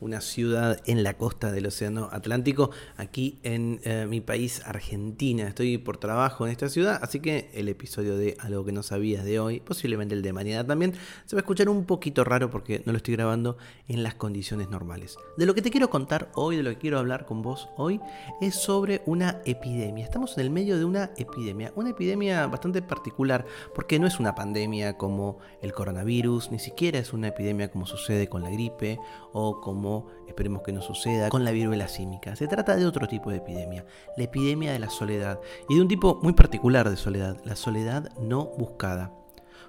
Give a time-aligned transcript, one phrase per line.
[0.00, 5.48] una ciudad en la costa del Océano Atlántico, aquí en eh, mi país, Argentina.
[5.48, 9.24] Estoy por trabajo en esta ciudad, así que el episodio de Algo que no sabías
[9.24, 10.94] de hoy, posiblemente el de mañana también,
[11.26, 13.56] se va a escuchar un poquito raro porque no lo estoy grabando
[13.88, 15.16] en las condiciones normales.
[15.36, 18.00] De lo que te quiero contar hoy, de lo que quiero hablar con vos hoy,
[18.40, 20.04] es sobre una epidemia.
[20.04, 24.34] Estamos en el medio de una epidemia, una epidemia bastante particular, porque no es una
[24.34, 28.98] pandemia como el coronavirus, ni siquiera es una epidemia como sucede con la gripe
[29.32, 29.89] o como
[30.28, 32.36] esperemos que no suceda, con la viruela símica.
[32.36, 33.84] Se trata de otro tipo de epidemia,
[34.16, 38.10] la epidemia de la soledad, y de un tipo muy particular de soledad, la soledad
[38.18, 39.12] no buscada.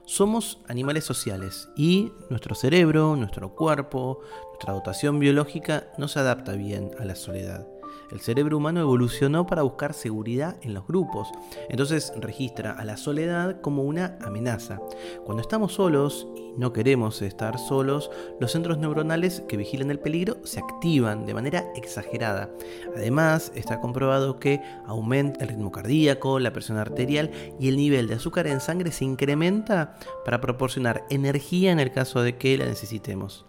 [0.06, 6.91] Somos animales sociales y nuestro cerebro, nuestro cuerpo, nuestra dotación biológica no se adapta bien
[7.00, 7.68] a la soledad.
[8.12, 11.30] El cerebro humano evolucionó para buscar seguridad en los grupos,
[11.70, 14.80] entonces registra a la soledad como una amenaza.
[15.26, 20.38] Cuando estamos solos y no queremos estar solos, los centros neuronales que vigilan el peligro
[20.44, 22.50] se activan de manera exagerada.
[22.96, 28.16] Además, está comprobado que aumenta el ritmo cardíaco, la presión arterial y el nivel de
[28.16, 33.46] azúcar en sangre se incrementa para proporcionar energía en el caso de que la necesitemos.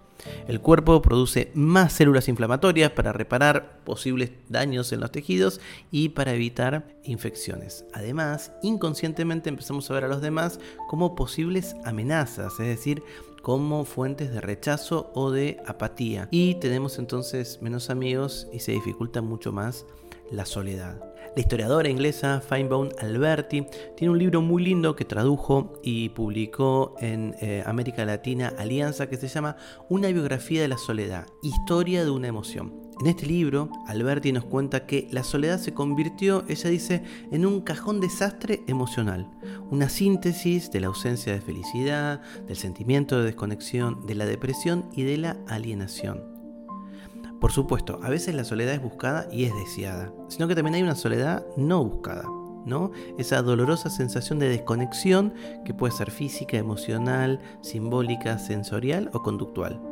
[0.46, 6.34] El cuerpo produce más células inflamatorias para reparar posibles daños en los tejidos y para
[6.34, 7.84] evitar infecciones.
[7.92, 13.02] Además, inconscientemente empezamos a ver a los demás como posibles amenazas, es decir,
[13.42, 16.28] como fuentes de rechazo o de apatía.
[16.30, 19.84] Y tenemos entonces menos amigos y se dificulta mucho más
[20.32, 21.00] la soledad.
[21.34, 23.66] La historiadora inglesa Finebone Alberti
[23.96, 29.16] tiene un libro muy lindo que tradujo y publicó en eh, América Latina Alianza que
[29.16, 29.56] se llama
[29.88, 32.82] Una biografía de la soledad, historia de una emoción.
[33.00, 37.02] En este libro, Alberti nos cuenta que la soledad se convirtió, ella dice,
[37.32, 39.30] en un cajón desastre emocional,
[39.70, 45.04] una síntesis de la ausencia de felicidad, del sentimiento de desconexión, de la depresión y
[45.04, 46.41] de la alienación.
[47.42, 50.82] Por supuesto, a veces la soledad es buscada y es deseada, sino que también hay
[50.84, 52.22] una soledad no buscada.
[52.64, 52.92] ¿no?
[53.18, 59.82] Esa dolorosa sensación de desconexión que puede ser física, emocional, simbólica, sensorial o conductual.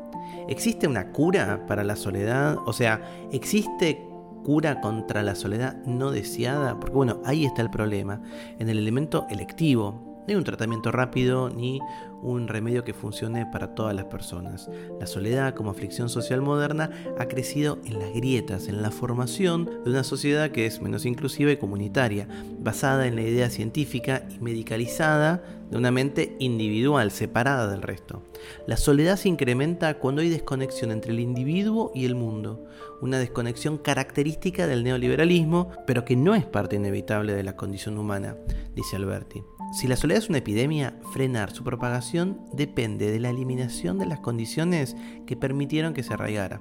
[0.49, 2.57] ¿Existe una cura para la soledad?
[2.67, 3.03] O sea,
[3.33, 4.07] ¿existe
[4.45, 6.79] cura contra la soledad no deseada?
[6.79, 8.23] Porque bueno, ahí está el problema,
[8.61, 9.91] en el elemento electivo.
[10.21, 11.81] No hay un tratamiento rápido ni
[12.23, 14.69] un remedio que funcione para todas las personas.
[14.99, 19.91] La soledad como aflicción social moderna ha crecido en las grietas, en la formación de
[19.91, 22.29] una sociedad que es menos inclusiva y comunitaria,
[22.59, 28.23] basada en la idea científica y medicalizada de una mente individual, separada del resto.
[28.67, 32.67] La soledad se incrementa cuando hay desconexión entre el individuo y el mundo,
[33.01, 38.37] una desconexión característica del neoliberalismo, pero que no es parte inevitable de la condición humana,
[38.75, 39.43] dice Alberti.
[39.73, 42.10] Si la soledad es una epidemia, frenar su propagación
[42.53, 46.61] depende de la eliminación de las condiciones que permitieron que se arraigara.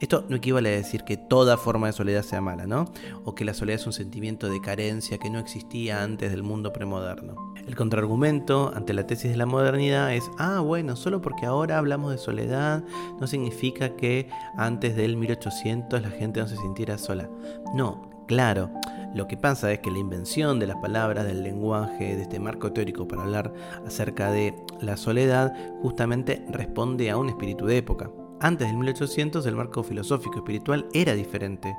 [0.00, 2.86] Esto no equivale a decir que toda forma de soledad sea mala, ¿no?
[3.24, 6.72] O que la soledad es un sentimiento de carencia que no existía antes del mundo
[6.72, 7.52] premoderno.
[7.66, 12.12] El contraargumento ante la tesis de la modernidad es, ah, bueno, solo porque ahora hablamos
[12.12, 12.82] de soledad
[13.20, 17.28] no significa que antes del 1800 la gente no se sintiera sola.
[17.74, 18.70] No, claro.
[19.14, 22.72] Lo que pasa es que la invención de las palabras, del lenguaje, de este marco
[22.72, 23.52] teórico para hablar
[23.84, 28.10] acerca de la soledad, justamente responde a un espíritu de época.
[28.40, 31.76] Antes del 1800 el marco filosófico espiritual era diferente.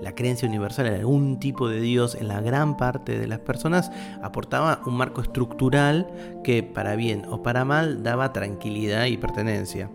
[0.00, 3.90] La creencia universal en algún tipo de Dios en la gran parte de las personas
[4.22, 6.06] aportaba un marco estructural
[6.44, 9.90] que para bien o para mal daba tranquilidad y pertenencia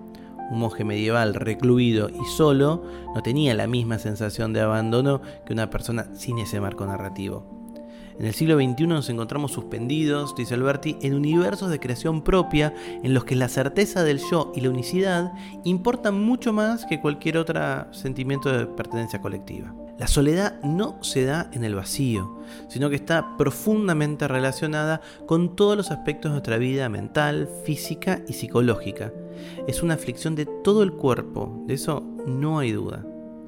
[0.52, 2.84] un monje medieval recluido y solo
[3.16, 7.62] no tenía la misma sensación de abandono que una persona sin ese marco narrativo.
[8.20, 13.14] En el siglo XXI nos encontramos suspendidos, dice Alberti, en universos de creación propia en
[13.14, 15.32] los que la certeza del yo y la unicidad
[15.64, 19.74] importan mucho más que cualquier otro sentimiento de pertenencia colectiva.
[20.02, 22.40] La soledad no se da en el vacío,
[22.70, 28.34] sino que está profundamente relacionada con todos los aspectos de nuestra vida mental, física y
[28.34, 29.14] psicológica.
[29.68, 33.06] Es una aflicción de todo el cuerpo, de eso no hay duda.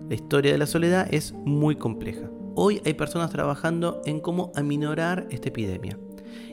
[0.07, 2.29] La historia de la soledad es muy compleja.
[2.53, 5.97] Hoy hay personas trabajando en cómo aminorar esta epidemia.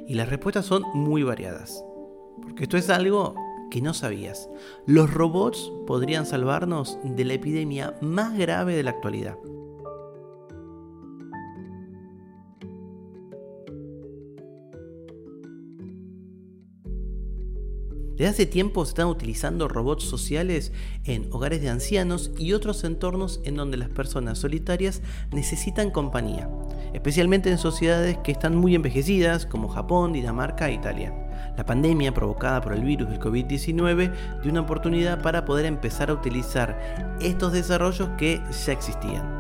[0.09, 1.85] Y las respuestas son muy variadas.
[2.41, 3.35] Porque esto es algo
[3.71, 4.49] que no sabías.
[4.87, 9.37] Los robots podrían salvarnos de la epidemia más grave de la actualidad.
[18.21, 20.73] Desde hace tiempo se están utilizando robots sociales
[21.05, 25.01] en hogares de ancianos y otros entornos en donde las personas solitarias
[25.33, 26.47] necesitan compañía,
[26.93, 31.15] especialmente en sociedades que están muy envejecidas como Japón, Dinamarca e Italia.
[31.57, 34.13] La pandemia provocada por el virus del COVID-19
[34.43, 39.40] dio una oportunidad para poder empezar a utilizar estos desarrollos que ya existían.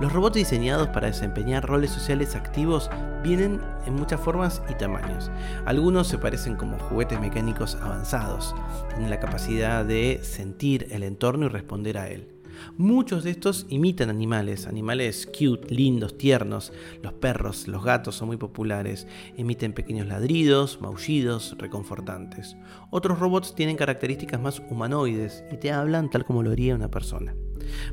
[0.00, 2.88] Los robots diseñados para desempeñar roles sociales activos
[3.22, 5.30] vienen en muchas formas y tamaños.
[5.66, 8.54] Algunos se parecen como juguetes mecánicos avanzados,
[8.88, 12.28] tienen la capacidad de sentir el entorno y responder a él.
[12.78, 16.72] Muchos de estos imitan animales, animales cute, lindos, tiernos.
[17.02, 19.06] Los perros, los gatos son muy populares,
[19.36, 22.56] emiten pequeños ladridos, maullidos, reconfortantes.
[22.90, 27.34] Otros robots tienen características más humanoides y te hablan tal como lo haría una persona.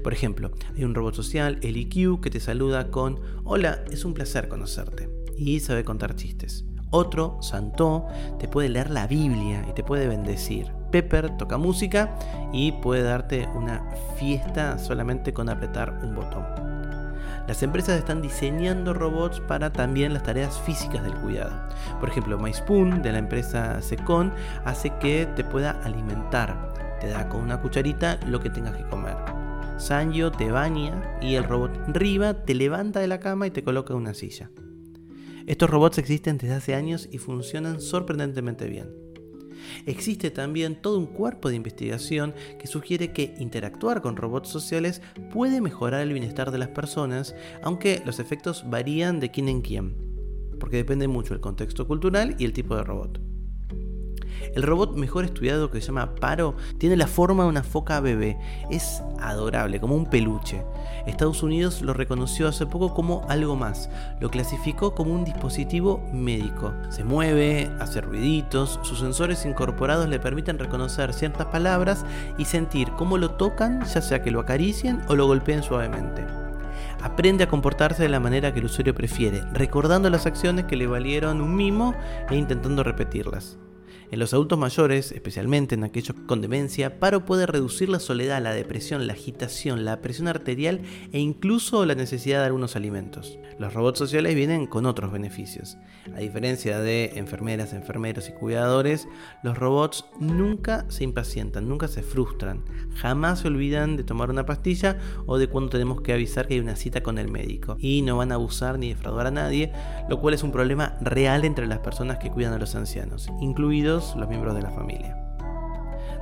[0.03, 4.47] Por ejemplo, hay un robot social, el que te saluda con Hola, es un placer
[4.47, 5.09] conocerte.
[5.37, 6.65] Y sabe contar chistes.
[6.89, 8.07] Otro, Santo,
[8.39, 10.71] te puede leer la Biblia y te puede bendecir.
[10.91, 12.17] Pepper toca música
[12.53, 13.83] y puede darte una
[14.17, 16.45] fiesta solamente con apretar un botón.
[17.47, 21.53] Las empresas están diseñando robots para también las tareas físicas del cuidado.
[21.99, 24.33] Por ejemplo, MySpoon de la empresa Secon
[24.65, 26.73] hace que te pueda alimentar.
[26.99, 29.15] Te da con una cucharita lo que tengas que comer.
[29.77, 33.93] Sanyo te baña y el robot Riva te levanta de la cama y te coloca
[33.93, 34.49] una silla.
[35.45, 38.89] Estos robots existen desde hace años y funcionan sorprendentemente bien.
[39.85, 45.61] Existe también todo un cuerpo de investigación que sugiere que interactuar con robots sociales puede
[45.61, 49.95] mejorar el bienestar de las personas, aunque los efectos varían de quién en quién,
[50.59, 53.26] porque depende mucho del contexto cultural y el tipo de robot.
[54.55, 58.37] El robot mejor estudiado que se llama Paro tiene la forma de una foca bebé.
[58.69, 60.63] Es adorable, como un peluche.
[61.05, 63.89] Estados Unidos lo reconoció hace poco como algo más.
[64.19, 66.73] Lo clasificó como un dispositivo médico.
[66.89, 72.05] Se mueve, hace ruiditos, sus sensores incorporados le permiten reconocer ciertas palabras
[72.37, 76.25] y sentir cómo lo tocan, ya sea que lo acaricien o lo golpeen suavemente
[77.01, 80.87] aprende a comportarse de la manera que el usuario prefiere, recordando las acciones que le
[80.87, 81.93] valieron un mimo
[82.29, 83.57] e intentando repetirlas.
[84.09, 88.53] En los adultos mayores, especialmente en aquellos con demencia, Paro puede reducir la soledad, la
[88.53, 90.79] depresión, la agitación, la presión arterial
[91.11, 93.37] e incluso la necesidad de algunos alimentos.
[93.59, 95.77] Los robots sociales vienen con otros beneficios.
[96.15, 99.09] A diferencia de enfermeras, enfermeros y cuidadores,
[99.43, 102.63] los robots nunca se impacientan, nunca se frustran,
[102.95, 106.59] jamás se olvidan de tomar una pastilla o de cuando tenemos que avisar que hay
[106.61, 107.75] una cita con el médico.
[107.79, 109.73] Y no van a abusar ni defraudar a nadie,
[110.07, 113.96] lo cual es un problema real entre las personas que cuidan a los ancianos, incluidos
[114.15, 115.17] los miembros de la familia.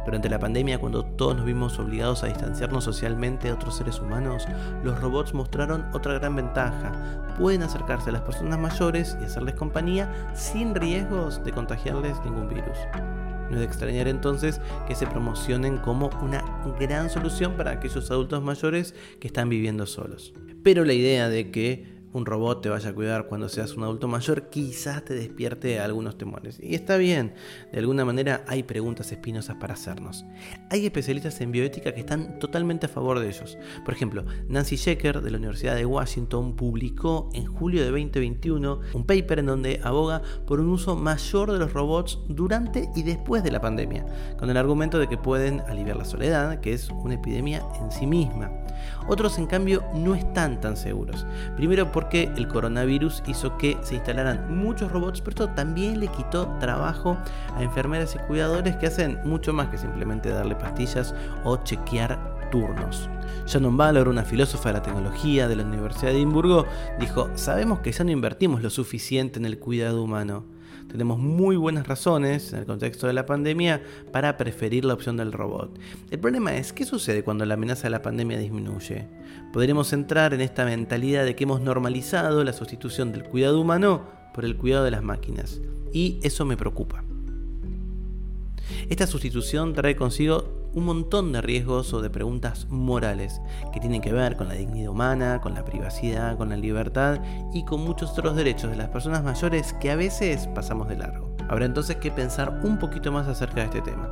[0.05, 4.45] Durante la pandemia, cuando todos nos vimos obligados a distanciarnos socialmente de otros seres humanos,
[4.83, 6.91] los robots mostraron otra gran ventaja.
[7.39, 12.77] Pueden acercarse a las personas mayores y hacerles compañía sin riesgos de contagiarles ningún virus.
[13.49, 16.43] No es de extrañar entonces que se promocionen como una
[16.79, 20.33] gran solución para aquellos adultos mayores que están viviendo solos.
[20.63, 24.07] Pero la idea de que un robot te vaya a cuidar cuando seas un adulto
[24.07, 26.59] mayor, quizás te despierte algunos temores.
[26.61, 27.33] Y está bien,
[27.73, 30.25] de alguna manera hay preguntas espinosas para hacernos.
[30.69, 33.57] Hay especialistas en bioética que están totalmente a favor de ellos.
[33.83, 39.05] Por ejemplo, Nancy Shecker de la Universidad de Washington publicó en julio de 2021 un
[39.05, 43.51] paper en donde aboga por un uso mayor de los robots durante y después de
[43.51, 44.05] la pandemia,
[44.39, 48.07] con el argumento de que pueden aliviar la soledad, que es una epidemia en sí
[48.07, 48.64] misma.
[49.07, 51.25] Otros, en cambio, no están tan seguros.
[51.55, 56.47] Primero porque el coronavirus hizo que se instalaran muchos robots, pero esto también le quitó
[56.59, 57.17] trabajo
[57.55, 61.13] a enfermeras y cuidadores que hacen mucho más que simplemente darle pastillas
[61.43, 63.09] o chequear turnos.
[63.45, 66.65] Shannon Ballor, una filósofa de la tecnología de la Universidad de Edimburgo,
[66.99, 70.54] dijo, sabemos que ya no invertimos lo suficiente en el cuidado humano
[70.89, 75.31] tenemos muy buenas razones en el contexto de la pandemia para preferir la opción del
[75.31, 75.77] robot.
[76.09, 79.07] El problema es, ¿qué sucede cuando la amenaza de la pandemia disminuye?
[79.51, 84.45] Podremos entrar en esta mentalidad de que hemos normalizado la sustitución del cuidado humano por
[84.45, 85.61] el cuidado de las máquinas.
[85.91, 87.03] Y eso me preocupa.
[88.89, 93.41] Esta sustitución trae consigo un montón de riesgos o de preguntas morales
[93.73, 97.19] que tienen que ver con la dignidad humana, con la privacidad, con la libertad
[97.53, 101.33] y con muchos otros derechos de las personas mayores que a veces pasamos de largo.
[101.47, 104.09] Habrá entonces que pensar un poquito más acerca de este tema.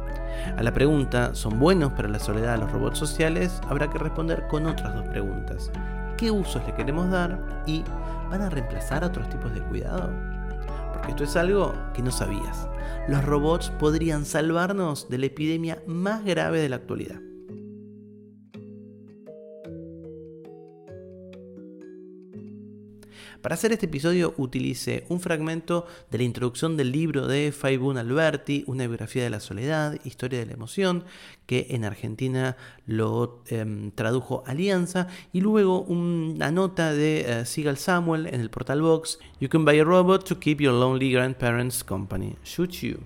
[0.57, 3.59] A la pregunta, ¿son buenos para la soledad los robots sociales?
[3.67, 5.69] Habrá que responder con otras dos preguntas.
[6.17, 7.63] ¿Qué usos le queremos dar?
[7.65, 7.83] ¿Y
[8.29, 10.09] van a reemplazar a otros tipos de cuidado?
[11.07, 12.67] Esto es algo que no sabías.
[13.07, 17.19] Los robots podrían salvarnos de la epidemia más grave de la actualidad.
[23.43, 28.63] Para hacer este episodio utilicé un fragmento de la introducción del libro de Faibun Alberti,
[28.67, 31.03] Una biografía de la soledad, Historia de la emoción,
[31.45, 38.27] que en Argentina lo em, tradujo Alianza, y luego una nota de uh, Sigal Samuel
[38.27, 42.37] en el portal Vox, You can buy a robot to keep your lonely grandparents company.
[42.45, 42.99] Shoot you.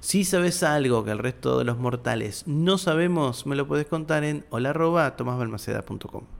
[0.00, 4.22] Si sabes algo que el resto de los mortales no sabemos, me lo puedes contar
[4.22, 6.39] en hola.tomasbalmaceda.com.